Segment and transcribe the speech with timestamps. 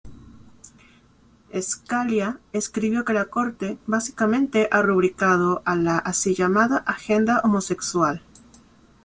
[1.55, 8.19] Scalia escribió que la corte "básicamente ha rubricado a la así llamada agenda homosexual.